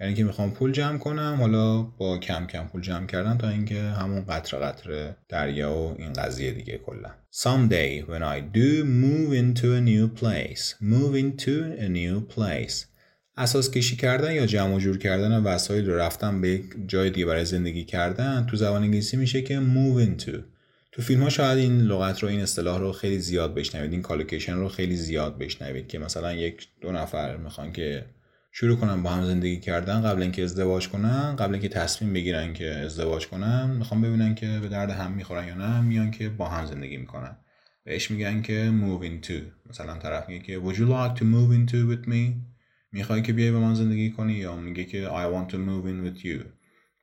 یعنی 0.00 0.14
که 0.14 0.24
می‌خوام 0.24 0.50
پول 0.50 0.72
جمع 0.72 0.98
کنم 0.98 1.36
حالا 1.40 1.82
با 1.82 2.18
کم 2.18 2.46
کم 2.46 2.66
پول 2.66 2.80
جمع 2.80 3.06
کردن 3.06 3.38
تا 3.38 3.48
اینکه 3.48 3.80
همون 3.80 4.24
قطر 4.24 4.58
قطر 4.58 5.14
دریا 5.28 5.72
و 5.74 5.94
این 5.98 6.12
قضیه 6.12 6.50
دیگه 6.50 6.78
کلا. 6.78 7.10
Someday 7.32 8.10
when 8.10 8.22
I 8.22 8.40
do 8.56 8.84
move 8.84 9.32
into 9.32 9.66
a 9.66 9.80
new 9.80 10.20
place. 10.20 10.74
Move 10.80 11.14
into 11.14 11.56
a 11.78 11.88
new 11.88 12.36
place. 12.36 12.86
اساس 13.36 13.70
کشی 13.70 13.96
کردن 13.96 14.32
یا 14.32 14.46
جمع 14.46 14.74
و 14.74 14.78
جور 14.78 14.98
کردن 14.98 15.42
وسایل 15.42 15.90
رو 15.90 15.98
رفتن 15.98 16.40
به 16.40 16.60
جای 16.86 17.10
دیگه 17.10 17.26
برای 17.26 17.44
زندگی 17.44 17.84
کردن 17.84 18.46
تو 18.50 18.56
زبان 18.56 18.82
انگلیسی 18.82 19.16
میشه 19.16 19.42
که 19.42 19.60
move 19.60 20.06
into. 20.06 20.38
تو 20.92 21.02
فیلم 21.02 21.22
ها 21.22 21.28
شاید 21.28 21.58
این 21.58 21.80
لغت 21.80 22.22
رو 22.22 22.28
این 22.28 22.40
اصطلاح 22.40 22.78
رو 22.78 22.92
خیلی 22.92 23.18
زیاد 23.18 23.54
بشنوید 23.54 23.92
این 23.92 24.02
کالوکیشن 24.02 24.54
رو 24.54 24.68
خیلی 24.68 24.96
زیاد 24.96 25.38
بشنوید 25.38 25.88
که 25.88 25.98
مثلا 25.98 26.32
یک 26.32 26.68
دو 26.80 26.92
نفر 26.92 27.36
می‌خوان 27.36 27.72
که 27.72 28.04
شروع 28.56 28.76
کنن 28.76 29.02
با 29.02 29.10
هم 29.10 29.24
زندگی 29.24 29.60
کردن. 29.60 30.02
قبل 30.02 30.22
اینکه 30.22 30.42
ازدواج 30.42 30.88
کنن 30.88 31.36
قبل 31.36 31.52
اینکه 31.52 31.68
تصمیم 31.68 32.12
بگیرن 32.12 32.52
که 32.52 32.70
ازدواج 32.70 33.28
کنن 33.28 33.70
می‌خوام 33.70 34.00
ببینن 34.00 34.34
که 34.34 34.58
به 34.62 34.68
درد 34.68 34.90
هم 34.90 35.12
می‌خورن 35.12 35.48
یا 35.48 35.54
نه 35.54 35.80
میان 35.80 36.10
که 36.10 36.28
با 36.28 36.48
هم 36.48 36.66
زندگی 36.66 36.96
می‌کنن. 36.96 37.36
بهش 37.84 38.10
میگن 38.10 38.42
که 38.42 38.72
move 38.80 39.04
into 39.04 39.68
مثلا 39.70 39.98
طرف 39.98 40.28
میگه 40.28 40.44
که 40.44 40.60
would 40.60 40.74
you 40.74 40.86
like 40.88 41.20
to 41.20 41.24
move 41.24 41.52
into 41.58 41.76
with 41.92 42.08
me 42.08 42.32
می‌خوای 42.92 43.22
که 43.22 43.32
بیای 43.32 43.52
با 43.52 43.60
من 43.60 43.74
زندگی 43.74 44.10
کنی 44.10 44.32
یا 44.32 44.56
میگه 44.56 44.84
که 44.84 45.08
I 45.08 45.34
want 45.34 45.50
to 45.52 45.56
move 45.56 45.86
in 45.86 46.08
with 46.08 46.24
you. 46.24 46.40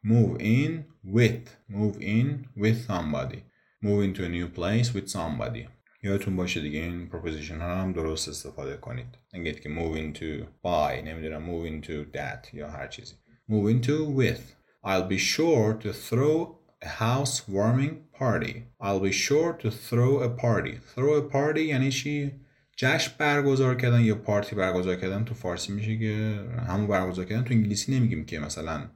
Move 0.05 0.41
in 0.41 0.72
with. 1.15 1.46
Move 1.70 1.98
in 2.01 2.27
with 2.63 2.77
somebody. 2.88 3.41
Move 3.84 4.03
into 4.08 4.24
a 4.24 4.29
new 4.29 4.48
place 4.60 4.88
with 4.96 5.08
somebody. 5.08 5.67
یادتون 6.03 6.36
باشه 6.36 6.62
دیگه 6.62 6.79
این 6.79 7.10
proposition 7.10 7.62
ها 7.62 7.81
هم 7.81 7.93
درست 7.93 8.29
استفاده 8.29 8.77
کنید. 8.77 9.17
نگید 9.34 9.60
که 9.60 9.70
move 9.70 9.98
into 9.98 10.46
by 10.63 11.05
نمی‌دونم 11.05 11.46
move 11.46 11.67
into 11.67 12.17
that 12.17 12.53
یا 12.53 12.70
هر 12.70 12.88
چیزی. 12.88 13.13
Move 13.50 13.74
into 13.74 14.20
with. 14.20 14.41
I'll 14.84 15.08
be 15.08 15.17
sure 15.17 15.74
to 15.84 15.91
throw 16.10 16.55
a 16.81 16.88
housewarming 16.88 17.93
party. 18.20 18.55
I'll 18.81 19.03
be 19.10 19.12
sure 19.12 19.53
to 19.63 19.70
throw 19.70 20.12
a 20.27 20.29
party. 20.29 20.75
Throw 20.96 21.13
a 21.17 21.34
party 21.34 21.60
یعنی 21.60 21.91
چی؟ 21.91 22.31
جشن 22.77 23.12
برگزار 23.17 23.75
کردن 23.75 24.01
یا 24.01 24.15
پارتی 24.15 24.55
برگزار 24.55 24.96
کردن 24.96 25.25
تو 25.25 25.34
فارسی 25.34 25.74
میشه 25.74 25.98
که 25.98 26.39
همون 26.67 26.88
برگزار 26.88 27.25
کردن 27.25 27.43
تو 27.43 27.53
انگلیسی 27.53 27.96
نمیگیم 27.96 28.25
که 28.25 28.39
مثلا 28.39 28.89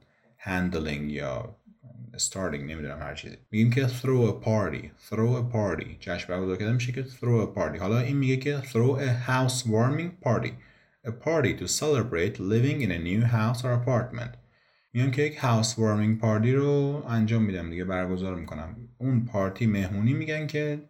handling 0.46 1.10
یا 1.10 1.56
starting 2.18 2.62
نمی‌دونم 2.62 2.98
هر 2.98 3.14
چیزی. 3.14 3.36
میگیم 3.50 3.70
که 3.70 3.86
throw 3.86 4.30
a 4.30 4.44
party 4.44 4.84
throw 5.10 5.36
a 5.40 5.54
party. 5.54 5.86
جشن 6.00 6.28
برگزار 6.28 6.56
کردن 6.56 6.74
میشه 6.74 6.92
که 6.92 7.02
throw 7.02 7.46
a 7.46 7.58
party. 7.58 7.78
حالا 7.78 7.98
این 7.98 8.16
میگه 8.16 8.36
که 8.36 8.58
throw 8.58 8.98
a 9.00 9.30
housewarming 9.30 10.28
party. 10.28 10.50
A 11.06 11.10
party 11.10 11.52
to 11.60 11.66
celebrate 11.66 12.38
living 12.38 12.80
in 12.86 12.90
a 12.90 12.98
new 12.98 13.22
house 13.24 13.60
or 13.64 13.86
apartment. 13.86 14.36
میگم 14.92 15.10
که 15.10 15.22
یک 15.22 15.38
housewarming 15.38 16.22
party 16.22 16.48
رو 16.48 17.04
انجام 17.08 17.42
میدم 17.42 17.70
دیگه 17.70 17.84
برگزار 17.84 18.34
می‌کنم. 18.34 18.76
اون 18.98 19.24
پارتی 19.24 19.66
مهمونی 19.66 20.12
میگن 20.12 20.46
که 20.46 20.82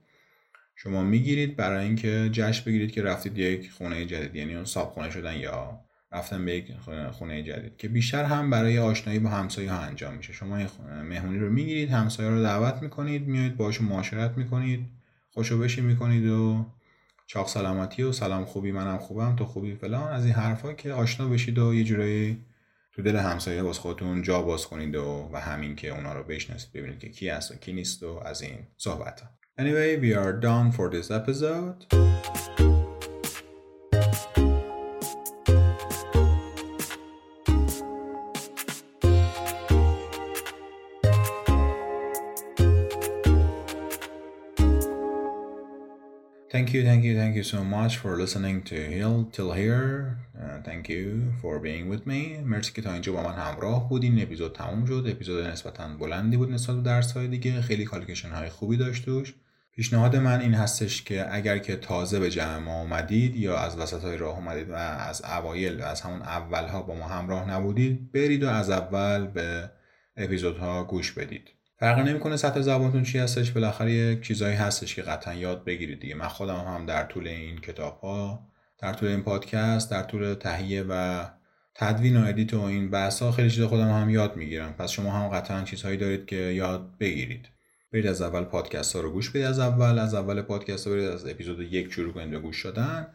شما 0.76 1.02
می‌گیرید 1.02 1.56
برای 1.56 1.85
اینکه 1.85 2.28
جشن 2.33 2.64
بگیرید 2.64 2.92
که 2.92 3.02
رفتید 3.02 3.38
یک 3.38 3.71
خونه 3.71 4.06
جدید. 4.06 4.37
یعنی 4.37 4.54
اون 4.54 4.64
صاحب 4.64 4.88
خونه 4.88 5.11
شدن 5.11 5.37
یا 5.37 5.80
رفتن 6.12 6.44
به 6.44 6.56
یک 6.56 6.72
خونه 7.12 7.42
جدید 7.42 7.76
که 7.76 7.88
بیشتر 7.88 8.25
هم 8.25 8.50
برای 8.50 8.78
آشنایی 8.78 9.18
با 9.18 9.30
همسایه 9.30 9.72
ها 9.72 9.78
انجام 9.78 10.14
میشه 10.14 10.32
شما 10.32 10.58
مهمونی 11.02 11.38
رو 11.38 11.50
می‌گیرید 11.50 11.90
همسایه 11.90 12.28
رو 12.30 12.42
دعوت 12.42 12.82
می‌کنید 12.82 13.26
میایید 13.26 13.56
باشون 13.56 13.86
معاشرت 13.86 14.30
می‌کنید 14.36 14.86
خوشو 15.30 15.58
بشی 15.58 15.80
می‌کنید 15.80 16.26
و 16.26 16.66
چاق 17.26 17.48
سلامتی 17.48 18.02
و 18.02 18.12
سلام 18.12 18.44
خوبی 18.44 18.72
منم 18.72 18.98
خوبم 18.98 19.36
تو 19.36 19.44
خوبی 19.44 19.75
فلان 19.75 20.12
از 20.12 20.25
این 20.25 20.34
حرفا 20.34 20.72
که 20.72 20.92
آشنا 20.92 21.28
بشید 21.28 21.58
و 21.58 21.75
یه 21.75 21.84
جورایی 21.84 22.44
تو 22.92 23.02
دل 23.02 23.16
همسایه 23.16 23.62
باز 23.62 23.78
خودتون 23.78 24.22
جا 24.22 24.42
باز 24.42 24.66
کنید 24.66 24.96
و 24.96 25.30
و 25.32 25.40
همین 25.40 25.76
که 25.76 25.88
اونا 25.88 26.12
رو 26.12 26.25
بشناسید 26.25 26.72
ببینید 26.72 26.98
که 26.98 27.08
کی 27.08 27.28
هست 27.28 27.50
و 27.50 27.54
کی 27.54 27.72
نیست 27.72 28.02
و 28.02 28.20
از 28.25 28.42
این 28.42 28.58
صحبت 28.76 29.20
ها. 29.20 29.28
Anyway, 29.58 29.98
we 30.02 30.12
are 30.12 30.34
done 30.38 30.70
for 30.70 30.90
this 30.90 31.10
episode. 31.10 32.45
Thank 46.56 46.72
you, 46.72 46.82
thank 46.90 47.04
you, 47.04 47.14
thank 47.22 47.36
you 47.36 47.46
so 47.54 47.62
much 47.62 47.98
for 47.98 48.16
listening 48.16 48.62
to 48.70 48.76
Hill 48.98 49.28
till 49.36 49.52
here. 49.52 49.90
Uh, 50.42 50.56
thank 50.68 50.88
you 50.88 51.04
for 51.42 51.58
being 51.58 51.86
with 51.90 52.06
me. 52.06 52.42
مرسی 52.44 52.72
که 52.72 52.82
تا 52.82 52.92
اینجا 52.92 53.12
با 53.12 53.22
من 53.22 53.34
همراه 53.34 53.88
بودین. 53.88 54.22
اپیزود 54.22 54.52
تموم 54.52 54.86
شد. 54.86 55.04
اپیزود 55.08 55.44
نسبتا 55.46 55.88
بلندی 55.88 56.36
بود 56.36 56.50
نسبت 56.50 56.76
به 56.76 56.82
درس 56.82 57.12
های 57.12 57.28
دیگه. 57.28 57.60
خیلی 57.60 57.84
کالیکشن 57.84 58.28
های 58.28 58.48
خوبی 58.48 58.76
داشت 58.76 59.04
توش. 59.04 59.34
پیشنهاد 59.72 60.16
من 60.16 60.40
این 60.40 60.54
هستش 60.54 61.02
که 61.02 61.34
اگر 61.34 61.58
که 61.58 61.76
تازه 61.76 62.20
به 62.20 62.30
جمع 62.30 62.58
ما 62.58 62.80
اومدید 62.80 63.36
یا 63.36 63.58
از 63.58 63.78
وسط 63.78 64.02
های 64.02 64.16
راه 64.16 64.36
اومدید 64.36 64.70
و 64.70 64.75
از 64.75 65.22
اوایل 65.25 65.80
از 65.80 66.00
همون 66.00 66.22
اول 66.22 66.64
ها 66.68 66.82
با 66.82 66.94
ما 66.94 67.08
همراه 67.08 67.50
نبودید 67.50 68.12
برید 68.12 68.42
و 68.42 68.48
از 68.48 68.70
اول 68.70 69.26
به 69.26 69.70
اپیزودها 70.16 70.84
گوش 70.84 71.12
بدید. 71.12 71.55
فرقی 71.78 72.02
نمی‌کنه 72.02 72.37
سطح 72.37 72.61
زبانتون 72.61 73.02
چی 73.02 73.18
هستش 73.18 73.50
بالاخره 73.50 73.92
یک 73.92 74.23
چیزایی 74.23 74.56
هستش 74.56 74.95
که 74.95 75.02
قطعا 75.02 75.35
یاد 75.35 75.64
بگیرید 75.64 76.00
دیگه. 76.00 76.14
من 76.14 76.28
خودم 76.28 76.56
هم 76.56 76.87
در 76.87 77.04
طول 77.04 77.28
این 77.28 77.59
کتاب 77.59 78.00
ها 78.00 78.47
در 78.78 78.92
طول 78.92 79.09
این 79.09 79.23
پادکست 79.23 79.90
در 79.90 80.02
طول 80.02 80.35
تهیه 80.35 80.85
و 80.88 81.25
تدوین 81.75 82.16
و 82.16 82.26
ادیت 82.26 82.54
و 82.54 82.61
این 82.61 82.90
بحث 82.90 83.23
ها 83.23 83.33
خیلی 83.33 83.50
چیز 83.50 83.64
خودم 83.64 83.90
هم 83.90 84.11
یاد 84.11 84.37
می‌گیرم. 84.37 84.73
پس 84.73 84.90
شما 84.90 85.11
هم 85.11 85.28
قطعا 85.28 85.62
چیزهایی 85.62 85.97
دارید 85.97 86.26
که 86.26 86.37
یاد 86.37 86.99
بگیرید. 87.00 87.49
برید 87.92 88.06
از 88.06 88.23
اول 88.23 88.45
پادکست 88.45 88.97
ها 88.97 89.02
رو 89.02 89.11
گوش 89.11 89.30
بدید 89.30 89.42
از 89.42 89.59
اول 89.59 89.99
از 89.99 90.14
اول 90.14 90.42
پادکست 90.42 90.87
ها 90.87 90.92
برید 90.92 91.09
از 91.09 91.26
اپیزود 91.26 91.61
یک 91.61 91.92
شروع 91.92 92.12
کنید 92.12 92.30
به 92.30 92.38
گوش 92.38 92.66
دادن. 92.66 93.06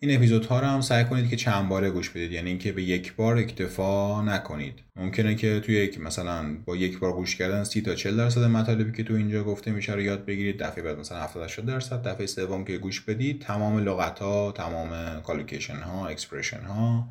این 0.00 0.16
اپیزودها 0.16 0.60
رو 0.60 0.66
هم 0.66 0.80
سعی 0.80 1.04
کنید 1.04 1.30
که 1.30 1.36
چند 1.36 1.68
باره 1.68 1.90
گوش 1.90 2.10
بدید. 2.10 2.32
یعنی 2.32 2.48
اینکه 2.48 2.72
به 2.72 2.82
یک 2.82 3.14
بار 3.14 3.36
اکتفا 3.36 4.22
نکنید. 4.22 4.74
ممکنه 4.96 5.34
که 5.34 5.60
توی 5.60 5.74
یک 5.74 6.00
مثلا 6.00 6.56
با 6.64 6.76
یک 6.76 6.98
بار 6.98 7.12
گوش 7.12 7.36
کردن 7.36 7.64
30 7.64 7.80
تا 7.80 7.94
40 7.94 8.16
درصد 8.16 8.44
مطالبی 8.44 8.92
که 8.92 9.02
تو 9.02 9.14
اینجا 9.14 9.44
گفته 9.44 9.70
میشه 9.70 9.92
رو 9.92 10.00
یاد 10.00 10.24
بگیرید. 10.24 10.62
دفعه 10.62 10.84
بعد 10.84 10.98
مثلا 10.98 11.22
70 11.22 11.44
80 11.44 11.66
درصد. 11.66 12.08
دفعه 12.08 12.26
سوم 12.26 12.64
که 12.64 12.78
گوش 12.78 13.00
بدید 13.00 13.42
تمام 13.42 13.78
لغت 13.78 14.18
ها 14.18 14.52
تمام 14.52 15.20
collocation 15.20 15.76
ها 15.76 16.08
expression 16.08 16.60
ها 16.60 17.08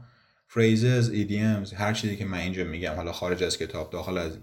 phrases 0.47 1.09
idioms 1.09 1.73
هر 1.73 1.93
چیزی 1.93 2.15
که 2.15 2.25
من 2.25 2.37
اینجا 2.37 2.63
میگم. 2.63 2.93
حالا 2.93 3.11
خارج 3.11 3.43
از 3.43 3.57
کتاب 3.57 3.89
داخل 3.89 4.17
از 4.17 4.37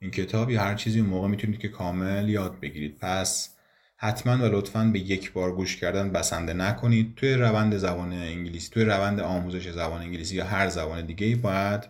این 0.00 0.10
کتاب 0.10 0.50
یا 0.50 0.60
هر 0.60 0.74
چیزی 0.74 1.00
موقع 1.00 1.28
می‌تونید 1.28 1.60
که 1.60 1.68
کامل 1.68 2.28
یاد 2.28 2.60
بگیرید. 2.60 2.98
پس 3.00 3.56
حتما 4.02 4.38
و 4.38 4.56
لطفا 4.56 4.84
به 4.84 4.98
یک 4.98 5.32
بار 5.32 5.52
گوش 5.52 5.76
کردن 5.76 6.10
بسنده 6.10 6.52
نکنید. 6.52 7.14
توی 7.16 7.34
روند 7.34 7.76
زبان 7.76 8.12
انگلیسی 8.12 8.70
توی 8.70 8.84
روند 8.84 9.20
آموزش 9.20 9.70
زبان 9.70 10.00
انگلیسی 10.00 10.36
یا 10.36 10.44
هر 10.44 10.68
زبان 10.68 11.06
دیگه 11.06 11.36
باید 11.36 11.80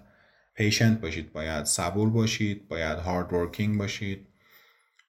پیشنت 0.55 1.00
باشید 1.00 1.33
باید 1.33 1.64
صبور 1.64 2.11
باشید 2.11 2.69
باید 2.69 2.99
هارد 2.99 3.33
ورکینگ 3.33 3.79
باشید. 3.79 4.26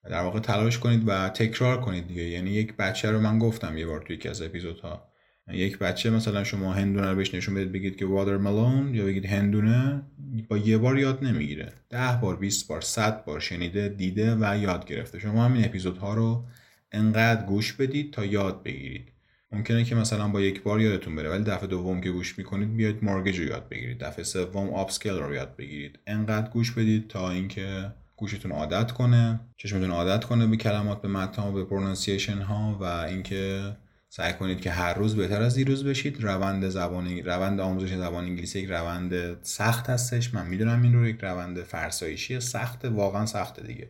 در 0.03 0.22
واقع 0.22 0.39
تلاش 0.39 0.79
کنید 0.79 1.03
و 1.08 1.29
تکرار 1.29 1.81
کنید 1.81 2.08
دیگه. 2.08 2.24
یعنی 2.24 2.50
یک 2.50 2.77
بچه 2.77 3.12
رو 3.12 3.20
من 3.20 3.39
گفتم 3.39 3.77
یه 3.77 3.86
بار 3.86 4.01
توی 4.01 4.15
یکی 4.15 4.29
از 4.29 4.41
اپیزودها. 4.41 5.12
یک 5.48 5.77
بچه 5.77 6.10
مثلا 6.10 6.43
شما 6.43 6.74
هندونه 6.74 7.10
رو 7.10 7.15
بهش 7.15 7.36
نشون 7.36 7.55
بدید 7.55 7.72
بگید 7.72 7.96
که 7.96 8.05
وادر 8.05 8.38
ملون 8.38 8.96
یا 8.96 9.05
بگید 9.05 9.25
هندونه 9.25 10.03
با 10.48 10.58
یه 10.58 10.77
بار 10.77 11.00
یاد 11.00 11.24
نمی‌گیره. 11.24 11.74
ده 11.89 12.20
بار 12.22 12.36
20 12.36 12.67
بار 12.67 12.81
100 12.81 13.25
بار 13.25 13.39
شنیده 13.39 13.89
دیده 13.89 14.36
و 14.36 14.58
یاد 14.58 14.86
گرفته. 14.86 15.20
شما 15.20 15.46
همین 15.46 15.65
اپیزودها 15.65 16.13
رو 16.13 16.46
انقدر 16.91 17.45
گوش 17.45 17.74
بدید 17.74 18.13
تا 18.13 18.25
یاد 18.25 18.63
بگیرید. 18.63 19.12
ممکنه 19.51 19.83
که 19.83 19.95
مثلا 19.95 20.27
با 20.27 20.41
یک 20.41 20.63
بار 20.63 20.81
یادتون 20.81 21.15
بره 21.15 21.29
ولی 21.29 21.43
دفعه 21.43 21.67
دوم 21.67 22.01
که 22.01 22.12
گوش 22.12 22.38
می‌کنید 22.38 22.75
بیاید 22.75 23.03
مارگج 23.03 23.39
رو 23.39 23.45
یاد 23.45 23.69
بگیرید. 23.69 24.00
دفعه 24.00 24.24
سوم 24.24 24.69
آپسکل 24.69 25.19
رو 25.19 25.33
یاد 25.33 25.55
بگیرید. 25.55 26.00
انقدر 26.07 26.50
گوش 26.50 26.71
بدید 26.71 27.07
تا 27.07 27.31
اینکه 27.31 27.93
گوشتون 28.15 28.51
عادت 28.51 28.91
کنه 28.91 29.39
چشمتون 29.57 29.91
عادت 29.91 30.24
کنه 30.24 30.48
به 30.48 30.57
کلمات 30.57 31.01
به 31.01 31.07
متن 31.07 31.53
به 31.53 31.65
پرونانسیشن 31.65 32.38
ها 32.38 32.77
و 32.81 32.83
اینکه 32.83 33.71
سعی 34.10 34.33
کنید 34.33 34.62
که 34.62 34.71
هر 34.71 34.93
روز 34.93 35.15
بهتر 35.15 35.41
از 35.41 35.55
دیروز 35.55 35.83
بشید. 35.83 36.24
روند 36.24 36.69
زبان 36.69 37.17
روند 37.17 37.60
آموزش 37.60 37.93
زبان 37.93 38.24
انگلیسی 38.24 38.60
یک 38.60 38.69
روند 38.69 39.43
سخت 39.43 39.89
هستش. 39.89 40.33
من 40.33 40.48
می‌دونم 40.48 40.81
این 40.81 40.93
رو 40.93 41.07
یک 41.07 41.19
روند 41.21 41.63
فرسایشی 41.63 42.39
سخت 42.39 42.86
واقعا 42.86 43.25
سخته 43.25 43.67
دیگه. 43.67 43.89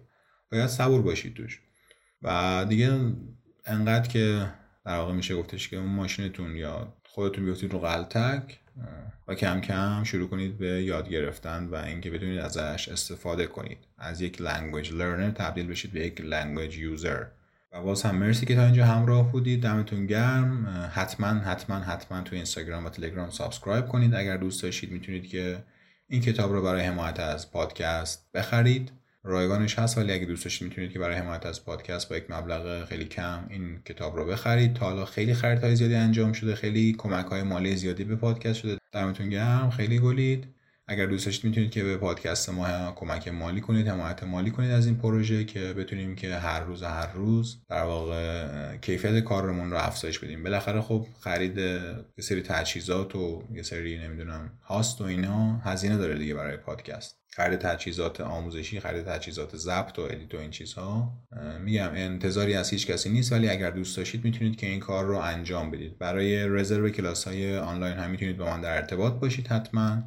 باید 0.52 0.68
صبور 0.68 1.02
باشید 1.02 1.34
توش. 1.34 1.62
و 2.22 2.66
دیگه 2.70 3.00
انقدر 3.66 4.08
که 4.08 4.48
در 4.86 4.98
واقع 4.98 5.14
میشه 5.14 5.36
گفتش 5.36 5.70
که 5.70 5.78
اون 5.78 5.90
ماشینتون 5.90 6.56
یا 6.56 6.94
خودتون 7.04 7.46
بیفتید 7.46 7.74
رو 7.74 7.80
غلطک 7.80 8.60
و 9.28 9.36
کم 9.36 9.62
کم 9.62 10.04
شروع 10.04 10.30
کنید 10.30 10.58
به 10.58 10.84
یاد 10.84 11.10
گرفتن 11.10 11.68
و 11.68 11.76
اینکه 11.76 12.12
بتونید 12.12 12.40
ازش 12.40 12.90
استفاده 12.90 13.48
کنید. 13.48 13.78
از 13.98 14.22
یک 14.22 14.38
language 14.38 14.88
learner 14.88 15.34
تبدیل 15.36 15.68
بشید 15.68 15.92
به 15.92 16.00
یک 16.00 16.22
language 16.22 16.74
user. 16.74 17.26
و 17.74 17.82
باز 17.82 18.02
هم 18.04 18.16
مرسی 18.16 18.46
که 18.46 18.56
تا 18.56 18.66
اینجا 18.66 18.86
همراه 18.86 19.32
بودید. 19.32 19.64
دمتون 19.64 20.06
گرم. 20.06 20.68
حتما 20.94 21.28
حتما 21.28 21.76
حتما 21.76 22.22
تو 22.22 22.36
اینستاگرام 22.36 22.86
و 22.86 22.90
تلگرام 22.90 23.30
subscribe 23.30 23.88
کنید. 23.88 24.16
اگر 24.16 24.38
دوست 24.38 24.64
داشتید 24.64 24.92
می‌تونید 24.92 25.28
که 25.28 25.64
این 26.08 26.22
کتاب 26.22 26.52
رو 26.54 26.62
برای 26.62 26.82
حمایت 26.82 27.20
از 27.20 27.52
پادکست 27.52 28.30
بخرید. 28.34 28.92
رایگانش 29.24 29.80
هست 29.80 29.98
ولی 29.98 30.14
اگه 30.14 30.26
دوست 30.26 30.44
داشتید 30.44 30.68
می‌تونید 30.68 30.92
که 30.92 31.00
برای 31.00 31.16
حمایت 31.16 31.46
از 31.46 31.66
پادکست 31.66 32.10
با 32.10 32.18
یک 32.18 32.32
مبلغ 32.32 32.86
خیلی 32.86 33.06
کم 33.06 33.48
این 33.50 33.82
کتاب 33.86 34.16
رو 34.16 34.26
بخرید. 34.26 34.74
تا 34.74 34.86
حالا 34.86 35.06
خیلی 35.06 35.34
خریدهای 35.34 35.76
زیادی 35.76 35.96
انجام 35.96 36.34
شده 36.34 36.56
خیلی 36.56 36.94
کمک 36.98 37.26
های 37.26 37.44
مالی 37.44 37.76
زیادی 37.76 38.04
به 38.04 38.16
پادکست 38.16 38.60
شده. 38.60 38.78
دمتون 38.92 39.30
گرم 39.30 39.70
خیلی 39.70 40.00
گلید. 40.00 40.61
اگر 40.92 41.06
دوست 41.06 41.26
داشتید 41.26 41.46
می‌تونید 41.46 41.72
که 41.72 41.84
به 41.84 41.98
پادکست 41.98 42.50
ما 42.50 42.92
کمک 42.92 43.28
مالی 43.28 43.62
کنید 43.62 43.88
حمایت 43.88 44.24
مالی 44.24 44.52
کنید 44.52 44.72
از 44.72 44.86
این 44.86 44.98
پروژه 44.98 45.46
که 45.46 45.74
بتونیم 45.74 46.16
که 46.16 46.36
هر 46.36 46.60
روز 46.60 46.84
هر 46.84 47.12
روز 47.14 47.58
در 47.70 47.84
واقع 47.84 48.78
کیفیت 48.78 49.20
کارمون 49.20 49.72
رو 49.72 49.78
افزایش 49.78 50.20
بدیم. 50.20 50.44
بالاخره 50.44 50.82
خب 50.82 51.06
خرید 51.20 51.58
یه 51.58 52.22
سری 52.22 52.42
تجهیزات 52.42 53.16
و 53.16 53.44
یه 53.54 53.64
سری 53.64 54.00
نمی‌دونم 54.00 54.52
host 54.64 55.02
و 55.02 55.04
اینا 55.04 55.58
هزینه 55.58 55.98
داره 55.98 56.18
دیگه 56.18 56.34
برای 56.34 56.58
پادکست. 56.58 57.18
خرید 57.34 57.60
تجهیزات 57.60 58.22
آموزشی 58.22 58.80
خرید 58.80 59.06
تجهیزات 59.06 59.56
ضبط 59.56 60.00
و 60.00 60.02
edit 60.02 60.36
و 60.36 60.38
این 60.38 60.52
چیزها. 60.52 61.14
میگم 61.66 61.90
انتظاری 61.94 62.54
از 62.54 62.70
هیچ 62.70 62.88
کسی 62.88 63.10
نیست 63.10 63.32
ولی 63.32 63.50
اگر 63.50 63.72
دوست 63.72 63.98
داشتید 63.98 64.24
می‌تونید 64.24 64.56
که 64.56 64.68
این 64.68 64.80
کار 64.80 65.06
رو 65.06 65.18
انجام 65.18 65.72
بدید. 65.72 65.98
برای 65.98 66.48
رزرو 66.48 66.90
کلاس 66.90 67.28
های 67.28 67.58
آنلاین 67.58 67.98
هم 67.98 68.12
می‌تونید 68.12 68.38
با 68.38 68.46
من 68.46 68.62
در 68.62 68.76
ارتباط 68.76 69.14
باشید 69.14 69.48
حتما. 69.48 70.04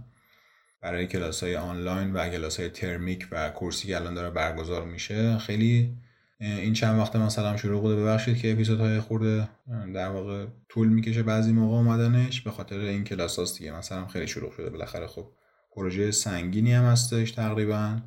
برای 0.84 1.06
کلاس 1.06 1.42
های 1.42 1.56
آنلاین 1.56 2.12
و 2.12 2.28
کلاس 2.28 2.60
های 2.60 2.68
ترمیک 2.68 3.28
و 3.32 3.50
کورسی 3.50 3.88
که 3.88 3.96
الان 3.96 4.14
داره 4.14 4.30
برگزار 4.30 4.84
میشه 4.84 5.38
خیلی 5.38 5.96
این 6.40 6.72
چند 6.72 6.98
وقت 6.98 7.16
مثلا 7.16 7.56
شروع 7.56 7.80
بوده 7.80 7.96
ببخشید 7.96 8.38
که 8.38 8.52
اپیزودهای 8.52 9.00
خورده 9.00 9.48
در 9.94 10.08
واقع 10.08 10.46
طول 10.68 10.88
می‌کشه 10.88 11.22
بعضی 11.22 11.52
موقع 11.52 11.76
اومدنش 11.76 12.40
به 12.40 12.50
خاطر 12.50 12.78
این 12.78 13.04
کلاس 13.04 13.38
هاست 13.38 13.58
دیگه 13.58 13.72
مثلا 13.72 14.06
خیلی 14.06 14.26
شروع 14.26 14.52
شده. 14.52 14.70
بالاخره 14.70 15.06
خب 15.06 15.32
پروژه 15.76 16.10
سنگینی 16.10 16.72
هم 16.72 16.84
هستش 16.84 17.30
تقریبا. 17.30 17.98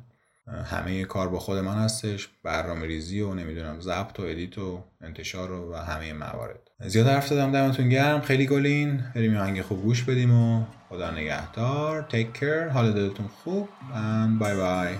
همه 0.64 1.04
کار 1.04 1.28
با 1.28 1.38
خود 1.38 1.58
من 1.58 1.76
هستش. 1.76 2.28
برنامه 2.42 2.86
ریزی 2.86 3.20
و 3.20 3.34
نمی‌دونم 3.34 3.80
ضبط 3.80 4.20
و 4.20 4.22
ادیت 4.22 4.58
و 4.58 4.84
انتشار 5.00 5.52
و 5.52 5.76
همه 5.76 6.12
موارد. 6.12 6.67
زیاد 6.86 7.06
حرف 7.06 7.28
دادم 7.28 7.52
دمتون 7.52 7.88
گرم. 7.88 8.20
خیلی 8.20 8.46
گلین. 8.46 9.04
بریم 9.14 9.56
یه 9.56 9.62
خوب 9.62 9.82
گوش 9.82 10.02
بدیم 10.02 10.32
و 10.32 10.64
خدا 10.88 11.10
نگهدار. 11.10 12.02
تیک 12.02 12.32
کر 12.32 12.68
حال 12.68 12.92
دلتون 12.92 13.28
خوب. 13.44 13.68
And 13.94 14.38
بای 14.38 14.56
بای 14.56 14.94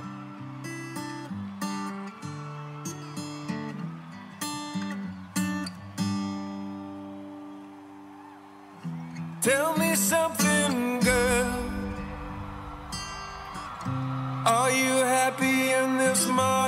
Tell 9.40 9.70
me 9.78 9.90
something, 10.12 11.00
girl. 11.08 11.60
Are 14.56 14.72
you 14.82 14.94
happy 15.16 15.58
in 15.80 15.88
this 16.02 16.22
modern 16.38 16.67